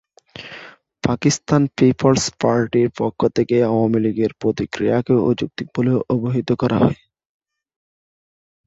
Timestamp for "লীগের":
4.05-4.31